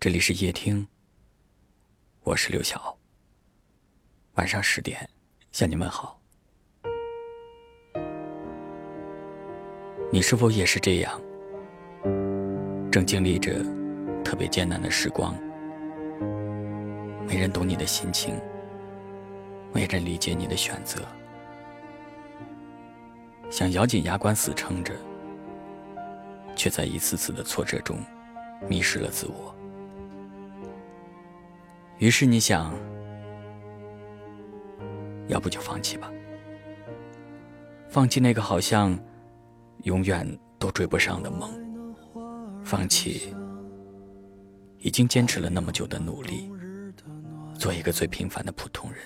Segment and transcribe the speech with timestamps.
[0.00, 0.86] 这里是夜听，
[2.22, 2.96] 我是刘晓。
[4.34, 5.10] 晚上十点
[5.50, 6.20] 向你问好。
[10.12, 11.20] 你是否也是这样？
[12.92, 13.60] 正经历着
[14.24, 15.34] 特别艰难的时光，
[17.26, 18.40] 没人懂你的心情，
[19.72, 21.04] 没人理解你的选择，
[23.50, 24.94] 想咬紧牙关死撑着，
[26.54, 27.98] 却在一次次的挫折中
[28.68, 29.52] 迷失了自我。
[31.98, 32.72] 于是你想，
[35.26, 36.08] 要不就放弃吧，
[37.88, 38.96] 放弃那个好像
[39.82, 40.24] 永远
[40.60, 41.50] 都追不上的梦，
[42.62, 43.34] 放弃
[44.78, 46.48] 已经坚持了那么久的努力，
[47.58, 49.00] 做一个最平凡的普通人，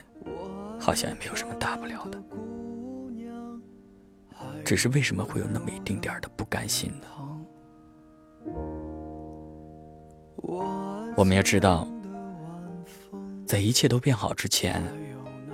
[0.79, 2.23] 好像也没有什么大不了的。
[4.65, 7.07] 只是为什么会有那么一丁点儿的不甘心呢？
[11.17, 11.89] 我们要知道。
[13.53, 14.83] 在一切都变好之前，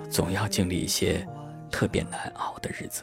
[0.09, 1.27] 总要经历一些
[1.69, 3.03] 特别难熬的日子。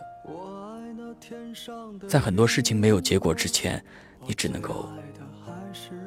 [2.08, 3.84] 在很多事情没有结果之前，
[4.26, 4.88] 你只能够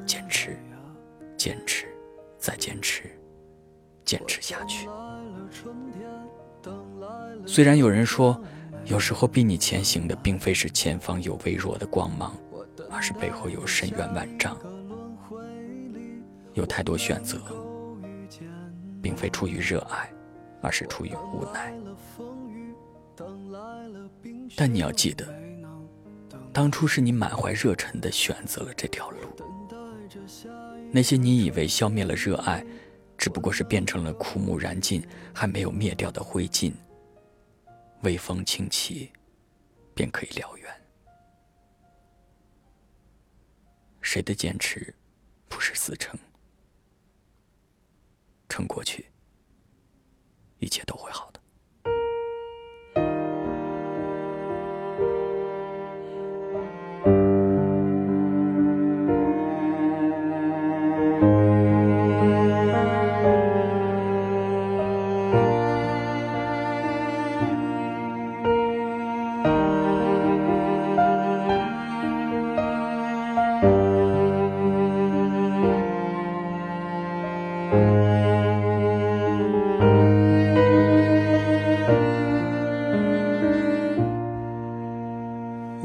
[0.07, 0.57] 坚持、
[1.37, 1.85] 坚持、
[2.39, 3.03] 再坚持、
[4.03, 4.89] 坚持下去。
[7.45, 8.41] 虽然有人说，
[8.85, 12.35] 有时候逼你前行的并非是前方有微弱的光芒，
[12.89, 14.57] 而是背后有深渊万丈，
[16.55, 17.39] 有太多选择。
[19.01, 20.11] 并非出于热爱，
[20.61, 21.73] 而是出于无奈。
[24.55, 25.27] 但你要记得，
[26.53, 29.19] 当初是你满怀热忱的选择了这条路。
[30.91, 32.65] 那些你以为消灭了热爱，
[33.17, 36.73] 只不过是变成了枯木燃尽还没有灭掉的灰烬。
[38.01, 39.11] 微风轻起，
[39.93, 40.67] 便可以燎原。
[44.01, 44.93] 谁的坚持，
[45.47, 46.17] 不是死撑？
[48.49, 49.09] 撑过去，
[50.57, 51.38] 一切都会好的。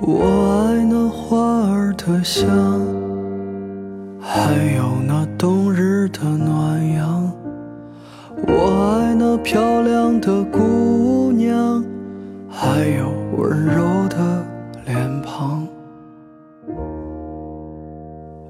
[0.07, 0.21] 我
[0.69, 1.39] 爱那花
[1.73, 2.47] 儿的香，
[4.21, 7.33] 还有那冬日的暖阳。
[8.47, 11.83] 我爱那漂亮的姑娘，
[12.51, 14.45] 还有温柔的
[14.85, 15.67] 脸庞。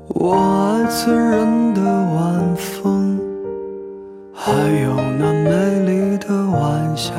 [0.09, 3.17] 我爱醉人的晚风，
[4.33, 4.51] 还
[4.83, 7.13] 有那美丽的晚霞。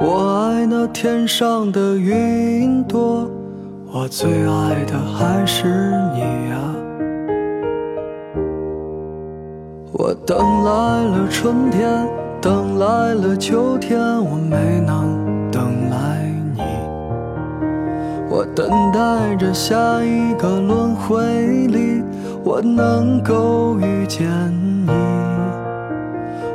[0.00, 3.28] 我爱那天上的云朵，
[3.92, 5.66] 我最爱的还是
[6.14, 6.20] 你
[6.50, 6.56] 呀。
[9.92, 12.06] 我等来了春天，
[12.40, 16.62] 等来了秋天，我没能等来你。
[18.30, 22.04] 我等待着下一个轮回里，
[22.44, 24.28] 我能够遇见
[24.86, 24.92] 你。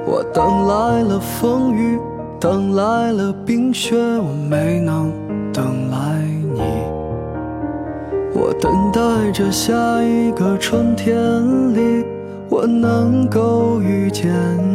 [0.06, 2.00] 我等来了风雨。
[2.44, 5.10] 等来了冰雪，我没能
[5.54, 6.20] 等来
[6.54, 6.60] 你。
[8.34, 9.74] 我等待着下
[10.04, 11.16] 一个春天
[11.74, 12.06] 里，
[12.50, 14.30] 我能够遇见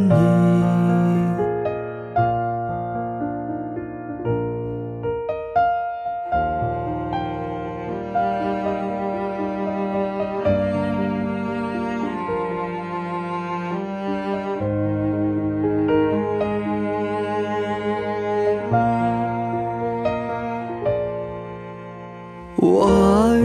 [0.08, 0.87] 你。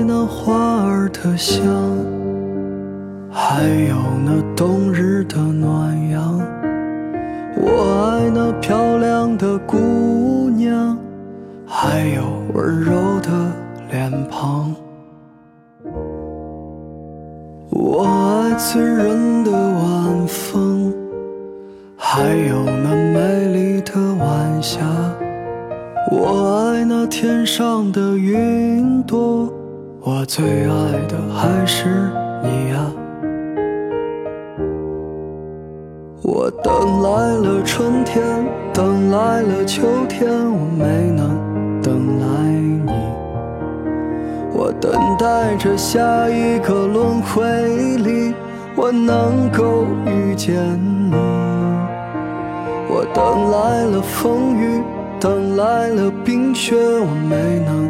[0.01, 1.61] 那花儿的香，
[3.29, 3.95] 还有
[4.25, 6.39] 那冬日的暖阳。
[7.55, 10.97] 我爱那漂亮的姑娘，
[11.65, 12.23] 还有
[12.53, 13.29] 温柔的
[13.91, 14.73] 脸庞。
[17.69, 20.93] 我爱醉人的晚风，
[21.97, 24.79] 还有那美丽的晚霞。
[26.11, 29.51] 我爱那天上的云朵，
[30.05, 31.85] 我最爱的还是
[32.41, 32.91] 你呀。
[36.21, 38.21] 我等来了春天，
[38.73, 42.25] 等来了秋天，我没能等来
[42.85, 42.91] 你。
[44.53, 47.45] 我等待着下一个轮回
[47.95, 48.33] 里，
[48.75, 50.53] 我能够遇见
[51.09, 51.15] 你。
[52.89, 54.83] 我等来了风雨，
[55.17, 57.89] 等来了冰雪，我没能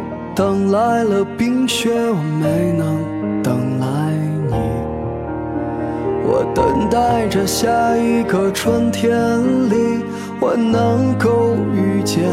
[0.33, 3.87] 等来了冰雪，我没能等来
[4.49, 4.55] 你。
[6.25, 9.11] 我等待着下一个春天
[9.69, 10.03] 里，
[10.39, 12.23] 我能够遇见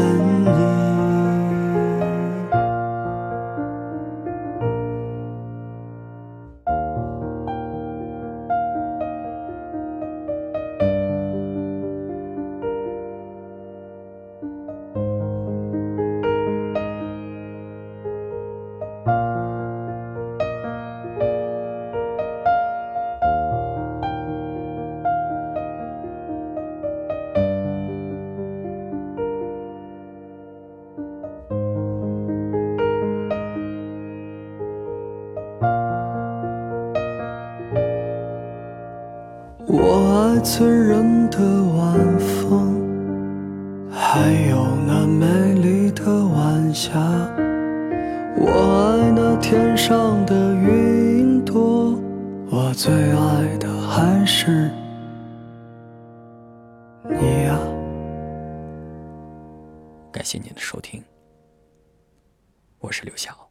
[0.45, 0.98] 你。
[40.19, 46.99] 我爱醉人的晚风，还有那美丽的晚霞。
[48.35, 51.97] 我爱那天上的云朵，
[52.51, 54.69] 我最爱的还是
[57.05, 57.57] 你呀。
[60.11, 61.01] 感谢您的收听，
[62.79, 63.48] 我是刘晓。